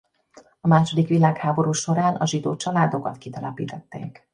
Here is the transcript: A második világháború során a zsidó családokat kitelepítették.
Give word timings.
A 0.61 0.67
második 0.67 1.07
világháború 1.07 1.71
során 1.71 2.15
a 2.15 2.25
zsidó 2.25 2.55
családokat 2.55 3.17
kitelepítették. 3.17 4.29